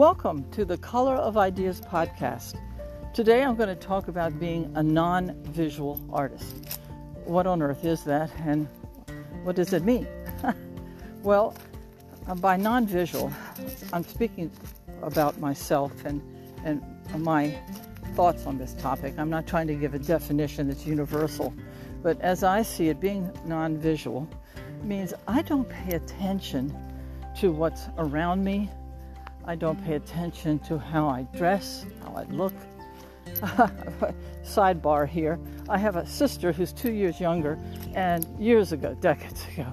[0.00, 2.58] Welcome to the Color of Ideas podcast.
[3.12, 6.80] Today I'm going to talk about being a non visual artist.
[7.26, 8.66] What on earth is that and
[9.42, 10.08] what does it mean?
[11.22, 11.54] well,
[12.26, 13.30] uh, by non visual,
[13.92, 14.50] I'm speaking
[15.02, 16.22] about myself and,
[16.64, 16.82] and
[17.18, 17.54] my
[18.14, 19.18] thoughts on this topic.
[19.18, 21.52] I'm not trying to give a definition that's universal,
[22.02, 24.26] but as I see it, being non visual
[24.82, 26.74] means I don't pay attention
[27.40, 28.70] to what's around me.
[29.50, 32.52] I don't pay attention to how I dress, how I look.
[34.44, 37.58] Sidebar here I have a sister who's two years younger,
[37.96, 39.66] and years ago, decades ago,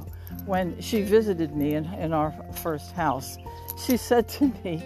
[0.47, 3.37] when she visited me in, in our first house,
[3.77, 4.81] she said to me,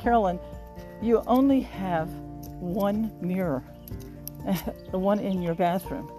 [0.00, 0.40] Carolyn,
[1.00, 2.08] you only have
[2.58, 3.62] one mirror,
[4.90, 6.10] the one in your bathroom.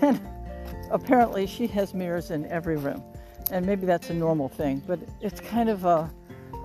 [0.00, 0.18] And
[0.90, 3.02] apparently, she has mirrors in every room.
[3.50, 6.10] And maybe that's a normal thing, but it's kind of a,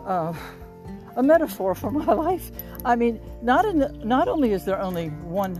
[0.06, 0.36] a,
[1.16, 2.52] a metaphor for my life.
[2.86, 5.56] I mean, not, in, not only is there only one,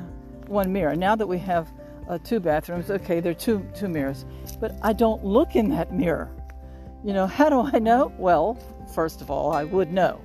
[0.48, 1.72] one mirror, now that we have
[2.10, 4.26] uh, two bathrooms, okay, there are two, two mirrors,
[4.60, 6.30] but I don't look in that mirror.
[7.04, 8.12] You know, how do I know?
[8.18, 8.58] Well,
[8.94, 10.22] first of all, I would know.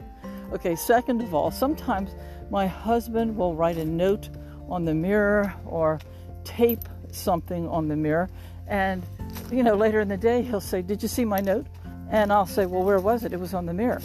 [0.53, 2.15] Okay, second of all, sometimes
[2.51, 4.29] my husband will write a note
[4.69, 6.01] on the mirror or
[6.45, 8.29] tape something on the mirror.
[8.69, 9.03] And,
[9.51, 11.67] you know, later in the day, he'll say, Did you see my note?
[12.11, 13.33] And I'll say, Well, where was it?
[13.33, 14.01] It was on the mirror.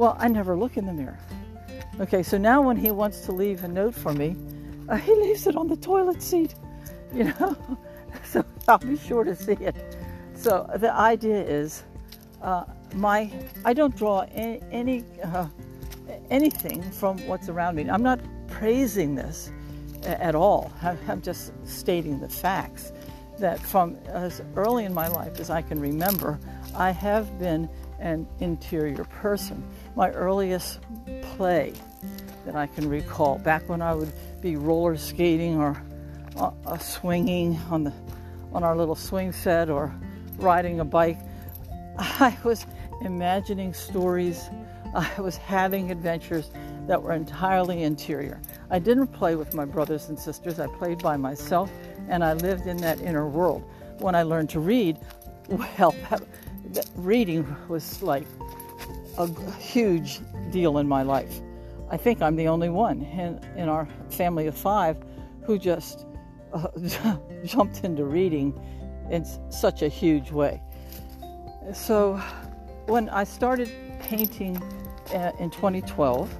[0.00, 1.18] Well, I never look in the mirror.
[2.00, 4.34] Okay, so now when he wants to leave a note for me,
[4.88, 6.54] uh, he leaves it on the toilet seat,
[7.12, 7.54] you know,
[8.24, 9.76] so I'll be sure to see it.
[10.32, 11.84] So the idea is,
[12.40, 13.30] uh, my
[13.66, 15.48] I don't draw any, any uh,
[16.30, 17.90] anything from what's around me.
[17.90, 19.52] I'm not praising this
[20.04, 20.72] at all.
[20.82, 22.94] I'm just stating the facts
[23.38, 26.38] that from as early in my life as I can remember,
[26.74, 29.62] I have been an interior person.
[30.00, 30.78] My earliest
[31.20, 31.74] play
[32.46, 35.76] that I can recall, back when I would be roller skating or
[36.36, 37.92] uh, uh, swinging on the
[38.54, 39.94] on our little swing set or
[40.38, 41.18] riding a bike,
[41.98, 42.64] I was
[43.02, 44.48] imagining stories
[44.94, 46.50] I was having adventures
[46.86, 48.40] that were entirely interior.
[48.70, 51.70] I didn't play with my brothers and sisters, I played by myself,
[52.08, 53.70] and I lived in that inner world.
[53.98, 54.96] When I learned to read,
[55.50, 56.22] well, that,
[56.72, 58.24] that reading was like
[59.18, 59.28] a
[59.58, 61.40] huge deal in my life.
[61.90, 64.96] I think I'm the only one in, in our family of five
[65.42, 66.06] who just
[66.52, 66.68] uh,
[67.44, 68.58] jumped into reading
[69.10, 70.62] in such a huge way.
[71.72, 72.20] So
[72.86, 73.70] when I started
[74.00, 74.60] painting
[75.14, 76.32] uh, in 2012.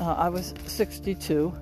[0.00, 1.52] Uh, I was 62.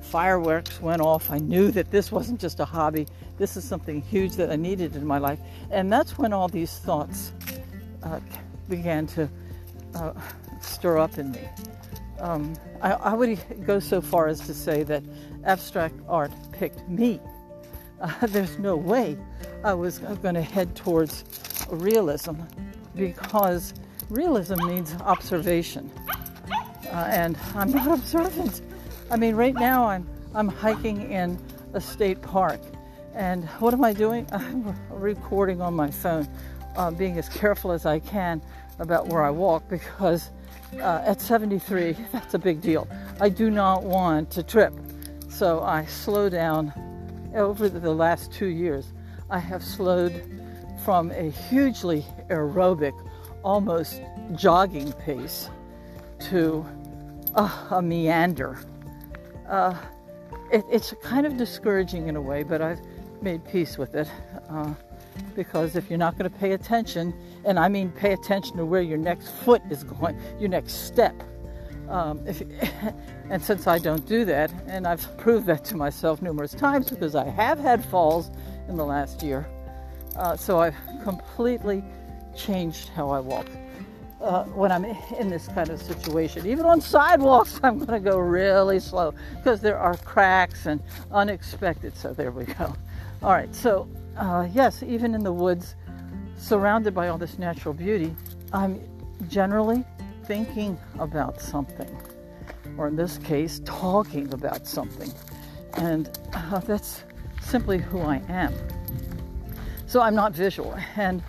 [0.00, 1.30] Fireworks went off.
[1.30, 3.06] I knew that this wasn't just a hobby.
[3.38, 5.38] This is something huge that I needed in my life.
[5.70, 7.32] And that's when all these thoughts
[8.02, 8.20] uh,
[8.68, 9.28] began to
[9.94, 10.12] uh,
[10.60, 11.48] stir up in me.
[12.20, 15.02] Um, I, I, would go so far as to say that
[15.44, 17.20] abstract art picked me.
[18.00, 19.16] Uh, there's no way
[19.64, 21.24] I was going to head towards
[21.70, 22.34] realism
[22.94, 23.74] because
[24.08, 25.90] realism needs observation.
[26.50, 28.60] Uh, and I'm not observant.
[29.10, 31.38] I mean, right now I'm, I'm hiking in
[31.72, 32.60] a state park.
[33.14, 34.26] And what am I doing?
[34.32, 36.28] I'm recording on my phone,
[36.76, 38.42] uh, being as careful as I can
[38.78, 40.30] about where I walk because
[40.80, 42.88] uh, at 73, that's a big deal.
[43.20, 44.72] I do not want to trip.
[45.28, 46.72] So I slow down.
[47.34, 48.92] Over the last two years,
[49.30, 50.22] I have slowed
[50.84, 52.92] from a hugely aerobic
[53.42, 54.02] almost
[54.34, 55.48] jogging pace
[56.20, 56.66] to
[57.34, 58.58] uh, a meander.
[59.48, 59.74] Uh,
[60.50, 62.80] it, it's kind of discouraging in a way, but I've
[63.22, 64.08] made peace with it
[64.50, 64.74] uh,
[65.34, 67.14] because if you're not going to pay attention,
[67.44, 71.14] and I mean pay attention to where your next foot is going, your next step.
[71.88, 72.42] Um, if,
[73.30, 77.14] and since I don't do that, and I've proved that to myself numerous times because
[77.14, 78.30] I have had falls
[78.68, 79.46] in the last year,
[80.16, 81.82] uh, so I've completely
[82.36, 83.46] changed how I walk.
[84.20, 86.46] Uh, when I'm in this kind of situation.
[86.46, 90.80] Even on sidewalks, I'm going to go really slow because there are cracks and
[91.10, 91.96] unexpected.
[91.96, 92.72] So there we go.
[93.20, 93.52] All right.
[93.52, 95.74] So uh, yes, even in the woods,
[96.36, 98.14] surrounded by all this natural beauty,
[98.52, 98.80] I'm
[99.28, 99.84] generally
[100.24, 101.88] thinking about something,
[102.76, 105.12] or in this case, talking about something,
[105.74, 107.04] and uh, that's
[107.40, 108.54] simply who I am.
[109.86, 111.22] So I'm not visual, and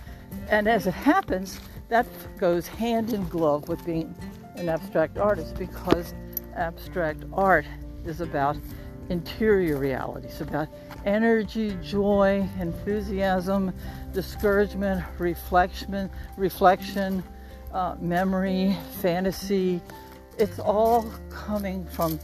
[0.49, 1.59] and as it happens,
[1.89, 2.05] that
[2.37, 4.15] goes hand in glove with being
[4.55, 6.13] an abstract artist because
[6.55, 7.65] abstract art
[8.05, 8.57] is about
[9.09, 10.67] interior realities about
[11.05, 13.73] energy, joy, enthusiasm,
[14.13, 17.23] discouragement, reflection, reflection,
[17.73, 19.81] uh, memory, fantasy.
[20.37, 22.19] It's all coming from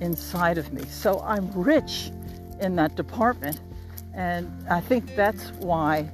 [0.00, 0.84] inside of me.
[0.84, 2.10] So I'm rich
[2.60, 3.60] in that department.
[4.14, 6.08] And I think that's why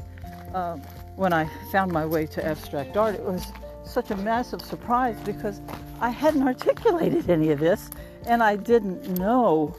[0.54, 0.76] uh,
[1.16, 3.44] when I found my way to abstract art, it was
[3.84, 5.60] such a massive surprise because
[6.00, 7.90] I hadn't articulated any of this
[8.26, 9.74] and I didn't know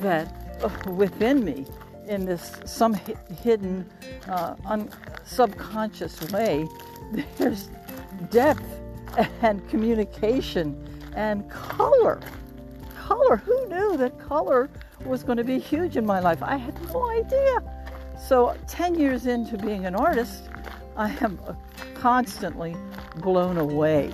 [0.00, 1.66] that uh, within me,
[2.06, 2.94] in this some
[3.42, 3.88] hidden,
[4.28, 4.90] uh, un-
[5.24, 6.66] subconscious way,
[7.38, 7.68] there's
[8.30, 8.64] depth
[9.42, 10.76] and communication
[11.14, 12.20] and color.
[12.96, 13.36] Color.
[13.38, 14.68] Who knew that color
[15.04, 16.42] was going to be huge in my life?
[16.42, 17.62] I had no idea.
[18.20, 20.48] So, 10 years into being an artist,
[20.96, 21.38] I am
[21.94, 22.74] constantly
[23.16, 24.12] blown away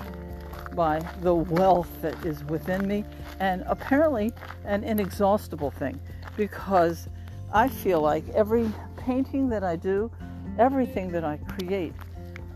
[0.74, 3.04] by the wealth that is within me
[3.40, 4.32] and apparently
[4.64, 5.98] an inexhaustible thing
[6.36, 7.08] because
[7.52, 10.10] I feel like every painting that I do,
[10.58, 11.92] everything that I create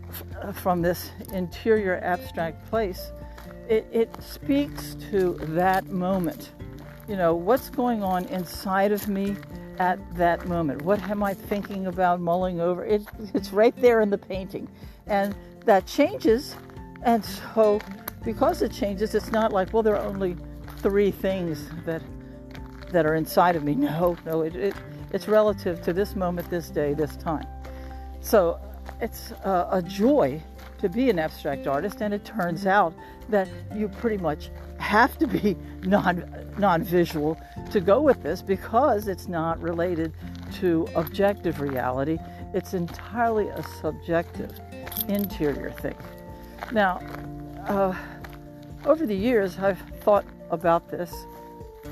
[0.09, 3.11] f- uh, from this interior abstract place,
[3.69, 6.53] it, it speaks to that moment.
[7.09, 9.37] You know, what's going on inside of me
[9.79, 10.83] at that moment?
[10.83, 12.85] What am I thinking about, mulling over?
[12.85, 13.03] It,
[13.35, 14.69] it's right there in the painting.
[15.07, 15.35] And
[15.65, 16.57] that changes.
[17.03, 17.81] And so,
[18.27, 20.37] because it changes, it's not like, well, there are only
[20.79, 22.03] three things that
[22.91, 23.75] that are inside of me.
[23.87, 24.75] No, no, it, it
[25.13, 27.47] it's relative to this moment, this day, this time.
[28.21, 28.59] So
[29.01, 30.43] it's a, a joy
[30.79, 32.93] to be an abstract artist, and it turns out
[33.29, 36.25] that you pretty much have to be non
[36.59, 37.41] non visual
[37.71, 40.13] to go with this because it's not related
[40.55, 42.19] to objective reality.
[42.55, 44.59] It's entirely a subjective,
[45.09, 45.97] interior thing.
[46.73, 47.01] Now,
[47.69, 47.95] uh,
[48.87, 51.13] over the years, I've thought about this,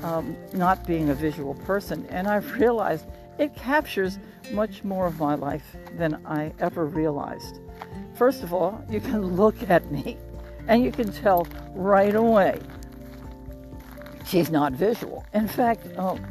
[0.01, 3.05] um, not being a visual person, and I've realized
[3.37, 4.17] it captures
[4.51, 7.59] much more of my life than I ever realized.
[8.15, 10.17] First of all, you can look at me
[10.67, 12.59] and you can tell right away
[14.25, 15.25] she's not visual.
[15.33, 16.25] In fact, um,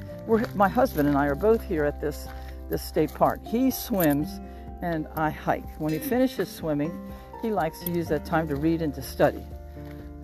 [0.55, 2.27] my husband and I are both here at this,
[2.71, 3.45] this state park.
[3.47, 4.41] He swims
[4.81, 5.69] and I hike.
[5.79, 7.13] When he finishes swimming,
[7.43, 9.45] he likes to use that time to read and to study.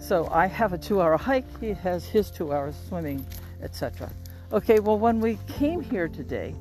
[0.01, 3.25] So I have a two hour hike, he has his two hours swimming,
[3.63, 4.11] etc.
[4.51, 6.55] Okay, well, when we came here today,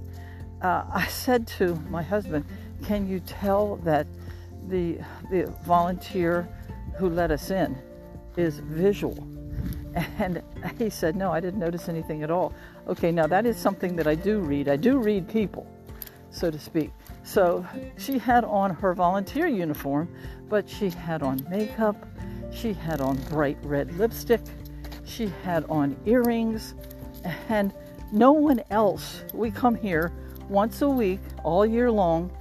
[0.62, 2.46] uh, I said to my husband,
[2.84, 4.06] Can you tell that
[4.68, 5.00] the,
[5.32, 6.48] the volunteer
[6.98, 7.78] who let us in
[8.36, 9.28] is visual?
[10.20, 10.44] And
[10.78, 12.54] he said, No, I didn't notice anything at all.
[12.88, 14.68] Okay, now that is something that I do read.
[14.68, 15.66] I do read people,
[16.30, 16.92] so to speak.
[17.24, 17.66] So
[17.98, 20.14] she had on her volunteer uniform,
[20.50, 22.06] but she had on makeup,
[22.51, 24.42] she had on bright red lipstick.
[25.06, 26.74] She had on earrings.
[27.50, 27.74] And
[28.12, 30.12] no one else, we come here
[30.48, 32.31] once a week, all year long,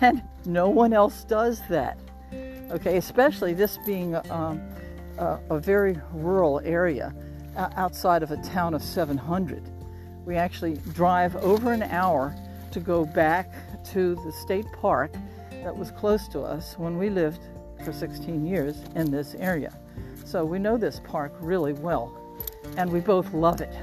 [0.00, 1.98] and no one else does that.
[2.70, 4.60] Okay, especially this being um,
[5.18, 7.14] a, a, very rural area
[7.56, 9.62] outside of a town of 700.
[10.24, 12.34] We actually drive over an hour
[12.70, 13.52] to go back
[13.92, 15.12] to the state park
[15.50, 17.40] that was close to us when we lived
[17.82, 19.72] for 16 years in this area.
[20.24, 22.16] So we know this park really well,
[22.76, 23.74] and we both love it.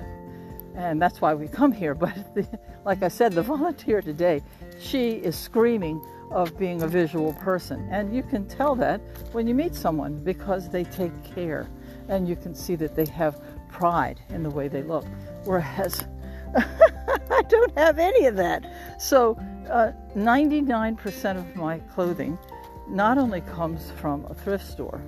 [0.75, 1.93] And that's why we come here.
[1.99, 2.47] But the,
[2.85, 4.41] like I said, the volunteer today,
[4.79, 6.01] she is screaming
[6.31, 7.87] of being a visual person.
[7.91, 11.67] And you can tell that when you meet someone because they take care
[12.07, 15.05] and you can see that they have pride in the way they look.
[15.43, 16.05] Whereas
[16.55, 18.99] I don't have any of that.
[18.99, 19.37] So
[19.69, 22.37] uh, 99% of my clothing
[22.89, 25.01] not only comes from a thrift store,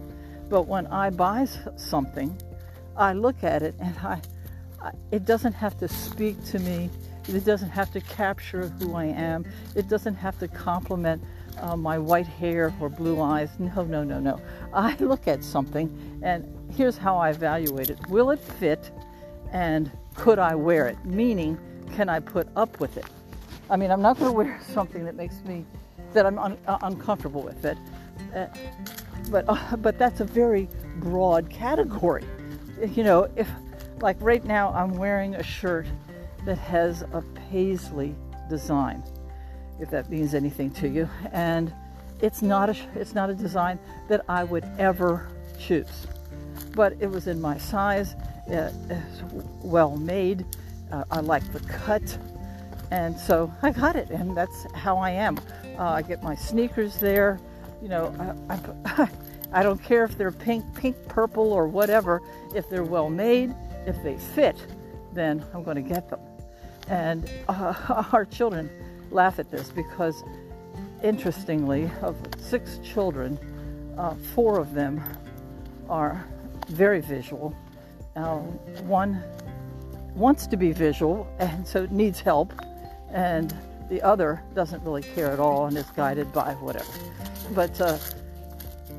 [0.49, 1.47] but when I buy
[1.77, 2.37] something,
[2.95, 4.21] I look at it and I,
[4.81, 6.89] I, it doesn't have to speak to me.
[7.27, 9.45] It doesn't have to capture who I am.
[9.75, 11.23] It doesn't have to compliment
[11.59, 13.49] uh, my white hair or blue eyes.
[13.59, 14.41] No, no, no, no.
[14.73, 16.45] I look at something and
[16.75, 17.99] here's how I evaluate it.
[18.07, 18.91] Will it fit
[19.51, 21.03] and could I wear it?
[21.05, 21.57] Meaning,
[21.93, 23.05] can I put up with it?
[23.69, 25.65] I mean, I'm not going to wear something that makes me
[26.13, 27.77] that I'm un- uh, uncomfortable with it.
[28.35, 28.47] Uh,
[29.29, 32.25] but uh, but that's a very broad category.
[32.95, 33.47] You know, if
[34.01, 35.85] like right now I'm wearing a shirt
[36.45, 38.15] that has a paisley
[38.49, 39.03] design,
[39.79, 41.73] if that means anything to you, and
[42.21, 46.07] it's not a it's not a design that I would ever choose,
[46.75, 48.15] but it was in my size.
[48.49, 49.21] Uh, it's
[49.63, 50.45] well made.
[50.91, 52.17] Uh, I like the cut,
[52.89, 55.37] and so I got it, and that's how I am.
[55.77, 57.39] Uh, I get my sneakers there.
[57.81, 59.09] You know, I, I,
[59.53, 62.21] I don't care if they're pink, pink, purple, or whatever.
[62.55, 63.53] If they're well made,
[63.85, 64.55] if they fit,
[65.13, 66.19] then I'm going to get them.
[66.87, 68.69] And uh, our children
[69.11, 70.23] laugh at this because,
[71.03, 73.37] interestingly, of six children,
[73.97, 75.03] uh, four of them
[75.89, 76.25] are
[76.69, 77.55] very visual.
[78.15, 78.37] Uh,
[78.87, 79.21] one
[80.15, 82.53] wants to be visual and so needs help,
[83.09, 83.55] and
[83.91, 86.89] the other doesn't really care at all and is guided by whatever.
[87.53, 87.97] But uh,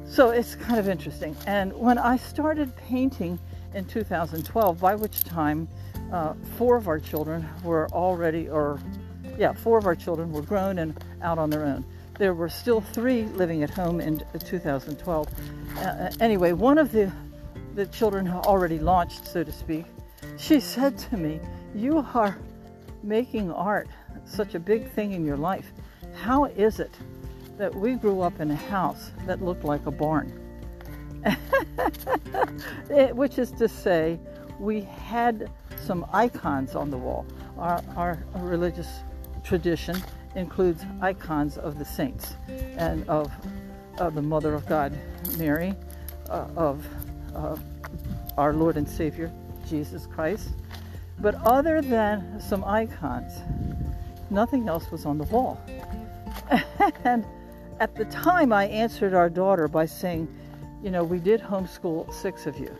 [0.06, 1.34] so it's kind of interesting.
[1.46, 3.38] And when I started painting
[3.74, 5.66] in 2012, by which time
[6.12, 8.78] uh, four of our children were already, or
[9.38, 11.86] yeah, four of our children were grown and out on their own.
[12.18, 15.26] There were still three living at home in 2012.
[15.78, 17.10] Uh, anyway, one of the
[17.74, 19.86] the children already launched, so to speak,
[20.36, 21.40] she said to me,
[21.74, 22.36] "You are
[23.02, 23.88] making art
[24.24, 25.72] such a big thing in your life.
[26.14, 26.96] How is it
[27.58, 30.38] that we grew up in a house that looked like a barn?"
[32.90, 34.18] it, which is to say,
[34.58, 35.50] we had
[35.84, 37.26] some icons on the wall.
[37.58, 38.88] Our, our religious
[39.44, 39.96] tradition
[40.34, 42.34] includes icons of the saints
[42.76, 43.30] and of,
[44.14, 44.98] the Mother of God,
[45.38, 45.74] Mary,
[46.28, 46.84] uh, of
[47.36, 47.56] uh,
[48.36, 49.30] our Lord and Savior,
[49.68, 50.48] Jesus Christ.
[51.20, 53.32] But other than some icons,
[54.32, 55.60] nothing else was on the wall.
[57.04, 57.24] and
[57.80, 60.28] at the time, I answered our daughter by saying,
[60.82, 62.74] You know, we did homeschool six of you.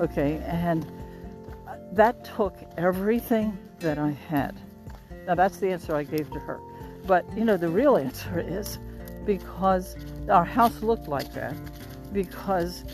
[0.00, 0.90] Okay, and
[1.92, 4.56] that took everything that I had.
[5.26, 6.60] Now, that's the answer I gave to her.
[7.06, 8.78] But, you know, the real answer is
[9.24, 9.96] because
[10.28, 11.54] our house looked like that,
[12.12, 12.84] because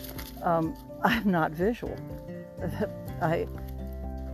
[0.43, 1.97] um, I'm not visual.
[3.21, 3.47] I,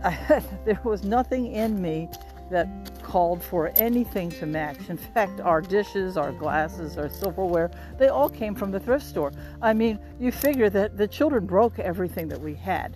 [0.02, 2.08] I, there was nothing in me
[2.50, 2.68] that
[3.16, 4.90] called for anything to match.
[4.90, 9.32] In fact, our dishes, our glasses, our silverware, they all came from the thrift store.
[9.62, 12.94] I mean, you figure that the children broke everything that we had.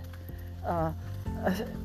[0.62, 0.92] Uh,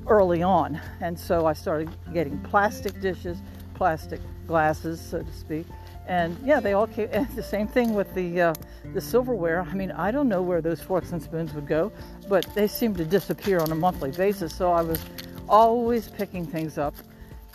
[0.07, 0.81] early on.
[0.99, 3.37] And so I started getting plastic dishes,
[3.73, 5.65] plastic glasses, so to speak.
[6.05, 7.07] And yeah, they all came.
[7.35, 8.53] The same thing with the uh,
[8.93, 9.61] the silverware.
[9.61, 11.89] I mean, I don't know where those forks and spoons would go,
[12.27, 14.53] but they seemed to disappear on a monthly basis.
[14.53, 14.99] So I was
[15.47, 16.95] always picking things up,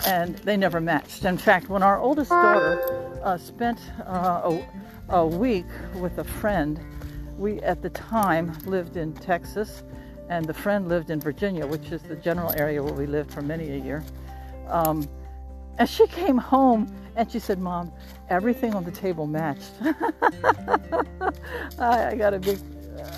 [0.07, 1.25] and they never matched.
[1.25, 4.59] In fact, when our oldest daughter uh, spent uh,
[5.11, 5.67] a, a week
[5.97, 6.81] with a friend,
[7.37, 9.83] we at the time lived in Texas,
[10.29, 13.43] and the friend lived in Virginia, which is the general area where we lived for
[13.43, 14.05] many a year.
[14.69, 15.09] Um,
[15.79, 17.93] and she came home and she said, Mom,
[18.29, 19.73] everything on the table matched.
[21.79, 22.59] I, got a big,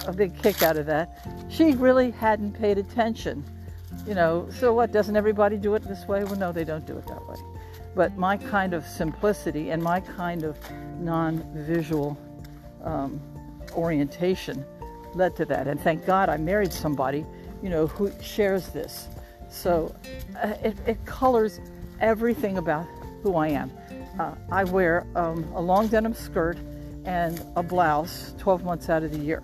[0.07, 1.29] a big kick out of that.
[1.51, 3.45] She really hadn't paid attention.
[4.07, 4.93] You know, so what?
[4.93, 6.25] Doesn't everybody do it this way?
[6.25, 7.37] Well, no, they don't do it that way.
[7.95, 10.57] But my kind of simplicity and my kind of
[10.99, 12.19] non visual
[12.83, 13.21] um,
[13.75, 14.65] orientation
[15.15, 15.67] led to that.
[15.67, 17.25] And thank God I married somebody,
[17.63, 19.09] you know, who shares this.
[19.49, 19.95] So
[20.43, 21.61] uh, it, it, colors
[22.01, 22.87] everything about
[23.23, 23.71] who I am.
[24.19, 26.57] Uh, I wear um, a long denim skirt
[27.05, 29.43] and a blouse 12 months out of the year.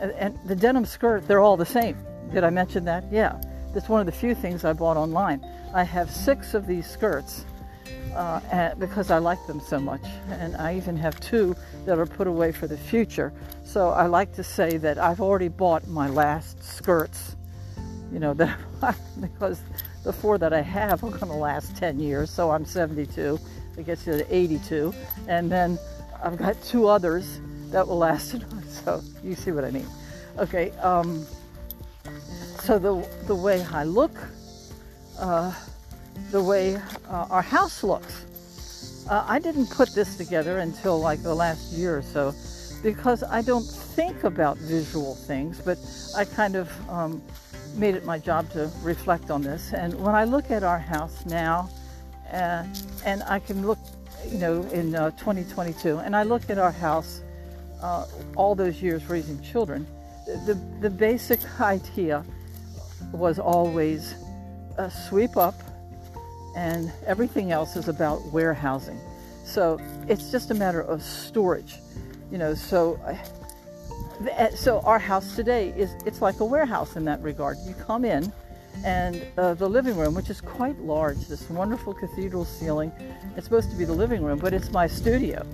[0.00, 1.96] And, and the denim skirt, they're all the same.
[2.32, 3.04] Did I mention that?
[3.10, 3.40] Yeah.
[3.72, 5.44] That's one of the few things I bought online.
[5.74, 7.44] I have six of these skirts
[8.14, 10.02] uh, because I like them so much.
[10.30, 13.32] And I even have two that are put away for the future.
[13.64, 17.36] So I like to say that I've already bought my last skirts,
[18.12, 18.58] you know, that
[19.20, 19.60] because
[20.04, 22.30] the four that I have are going to last 10 years.
[22.30, 23.38] So I'm 72.
[23.76, 24.94] It gets you to 82.
[25.28, 25.78] And then
[26.22, 28.36] I've got two others that will last.
[28.68, 29.86] So you see what I mean.
[30.38, 30.70] Okay.
[30.82, 31.26] Um,
[32.68, 34.12] so the, the way I look,
[35.18, 35.54] uh,
[36.30, 39.06] the way uh, our house looks.
[39.08, 42.34] Uh, I didn't put this together until like the last year or so
[42.82, 45.78] because I don't think about visual things, but
[46.14, 47.22] I kind of um,
[47.74, 49.72] made it my job to reflect on this.
[49.72, 51.70] And when I look at our house now,
[52.34, 52.66] uh,
[53.02, 53.78] and I can look,
[54.26, 57.22] you know, in uh, 2022, and I look at our house
[57.80, 58.04] uh,
[58.36, 59.86] all those years raising children,
[60.26, 62.26] the, the basic idea
[63.12, 64.14] was always
[64.76, 65.54] a sweep up,
[66.56, 68.98] and everything else is about warehousing.
[69.44, 71.76] So it's just a matter of storage,
[72.30, 72.54] you know.
[72.54, 77.56] So, uh, so our house today is it's like a warehouse in that regard.
[77.66, 78.32] You come in,
[78.84, 82.92] and uh, the living room, which is quite large, this wonderful cathedral ceiling.
[83.36, 85.46] It's supposed to be the living room, but it's my studio.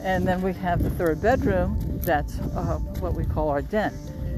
[0.00, 1.78] And then we have the third bedroom.
[2.02, 3.92] That's uh, what we call our den.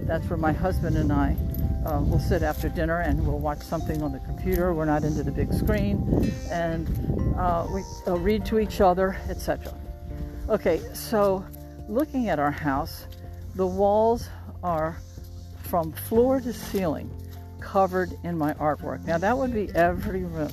[0.07, 1.37] That's where my husband and I
[1.85, 4.73] uh, we'll sit after dinner and we'll watch something on the computer.
[4.73, 6.87] We're not into the big screen, and
[7.37, 9.75] uh, we uh, read to each other, etc.
[10.49, 11.45] Okay, so
[11.89, 13.07] looking at our house,
[13.55, 14.29] the walls
[14.63, 14.97] are
[15.63, 17.11] from floor to ceiling
[17.61, 19.05] covered in my artwork.
[19.05, 20.53] Now that would be every room,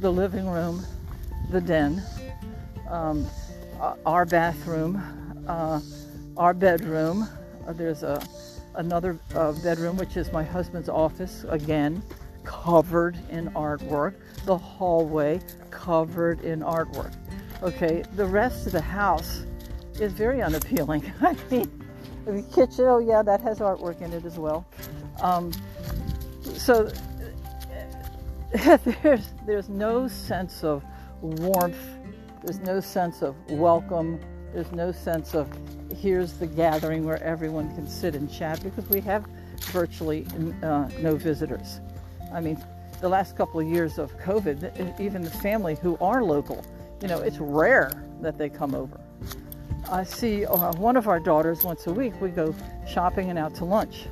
[0.00, 0.84] the living room,
[1.50, 2.02] the den,
[2.88, 3.26] um,
[4.04, 5.02] our bathroom,
[5.48, 5.80] uh,
[6.36, 7.28] our bedroom.
[7.66, 8.22] Uh, there's a
[8.74, 12.02] another uh, bedroom, which is my husband's office, again,
[12.44, 14.14] covered in artwork.
[14.44, 17.14] The hallway, covered in artwork.
[17.62, 19.44] Okay, the rest of the house
[20.00, 21.12] is very unappealing.
[21.20, 21.84] I mean,
[22.24, 24.66] the kitchen, oh yeah, that has artwork in it as well.
[25.20, 25.52] Um,
[26.42, 26.90] so
[29.02, 30.84] there's there's no sense of
[31.20, 31.98] warmth.
[32.42, 34.20] There's no sense of welcome.
[34.52, 35.48] There's no sense of
[36.00, 39.24] here's the gathering where everyone can sit and chat because we have
[39.66, 40.26] virtually
[40.62, 41.80] uh, no visitors.
[42.32, 42.62] I mean,
[43.00, 46.64] the last couple of years of COVID, even the family who are local,
[47.00, 47.90] you know, it's rare
[48.20, 49.00] that they come over.
[49.90, 52.20] I see uh, one of our daughters once a week.
[52.20, 52.54] We go
[52.86, 54.06] shopping and out to lunch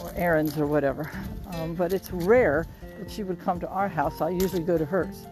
[0.00, 1.10] or errands or whatever.
[1.54, 2.66] Um, but it's rare
[2.98, 4.20] that she would come to our house.
[4.20, 5.26] I usually go to hers.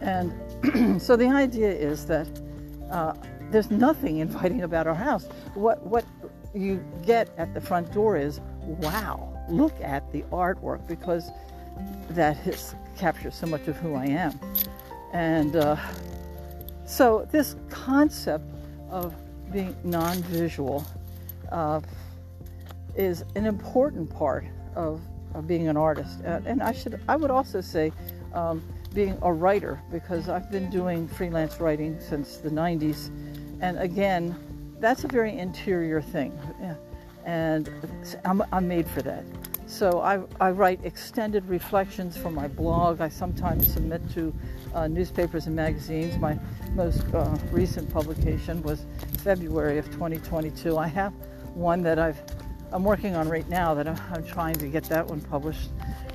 [0.00, 2.26] And so the idea is that
[2.90, 3.14] uh,
[3.52, 5.28] there's nothing inviting about our house.
[5.54, 6.04] What what
[6.54, 11.30] you get at the front door is wow, look at the artwork because
[12.10, 14.38] that has captured so much of who I am.
[15.12, 15.76] And uh,
[16.86, 18.44] so this concept
[18.90, 19.14] of
[19.50, 20.86] being non-visual
[21.50, 21.80] uh,
[22.96, 24.44] is an important part
[24.74, 25.00] of,
[25.34, 26.20] of being an artist.
[26.24, 27.92] Uh, and I should I would also say
[28.34, 28.62] um,
[28.94, 33.10] being a writer because I've been doing freelance writing since the 90s
[33.62, 34.36] and again,
[34.80, 36.38] that's a very interior thing.
[37.24, 37.70] And
[38.24, 39.24] I'm, I'm made for that.
[39.66, 43.00] So I, I, write extended reflections for my blog.
[43.00, 44.34] I sometimes submit to
[44.74, 46.18] uh, newspapers and magazines.
[46.18, 46.38] My
[46.74, 48.84] most uh, recent publication was
[49.18, 50.76] February of 2022.
[50.76, 51.14] I have
[51.54, 52.20] one that I've
[52.72, 55.70] I'm working on right now that I'm, I'm trying to get that one published.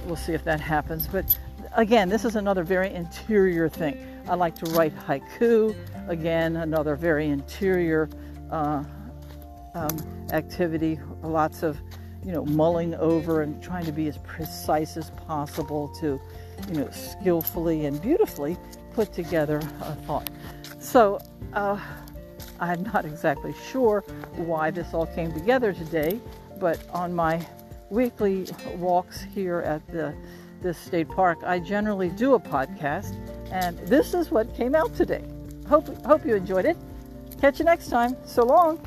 [0.05, 1.07] We'll see if that happens.
[1.07, 1.37] But
[1.75, 4.05] again, this is another very interior thing.
[4.27, 5.75] I like to write haiku.
[6.07, 8.09] Again, another very interior
[8.51, 8.83] uh,
[9.73, 10.99] um, activity.
[11.21, 11.79] Lots of,
[12.23, 16.19] you know, mulling over and trying to be as precise as possible to,
[16.69, 18.57] you know, skillfully and beautifully
[18.93, 20.29] put together a thought.
[20.79, 21.19] So,
[21.53, 21.79] uh,
[22.59, 24.03] I'm not exactly sure
[24.35, 26.19] why this all came together today,
[26.59, 27.45] but on my
[27.89, 30.15] weekly walks here at the
[30.59, 33.15] this state park, I generally do a podcast,
[33.51, 35.23] and this is what came out today.
[35.69, 36.77] Hope hope you enjoyed it.
[37.41, 38.15] Catch you next time.
[38.25, 38.79] So long.